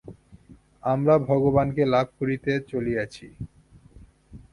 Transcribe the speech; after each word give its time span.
আমরা 0.83 1.15
ভগবানকে 1.29 1.83
লাভ 1.85 2.07
করিতে 2.19 2.51
চলিয়াছি। 2.71 3.27